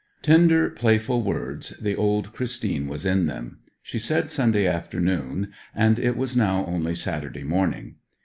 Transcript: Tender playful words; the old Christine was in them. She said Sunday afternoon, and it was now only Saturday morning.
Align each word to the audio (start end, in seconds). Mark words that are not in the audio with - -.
Tender 0.23 0.67
playful 0.71 1.21
words; 1.21 1.75
the 1.79 1.95
old 1.95 2.33
Christine 2.33 2.87
was 2.87 3.05
in 3.05 3.27
them. 3.27 3.59
She 3.83 3.99
said 3.99 4.31
Sunday 4.31 4.65
afternoon, 4.65 5.53
and 5.75 5.99
it 5.99 6.17
was 6.17 6.35
now 6.35 6.65
only 6.65 6.95
Saturday 6.95 7.43
morning. 7.43 7.97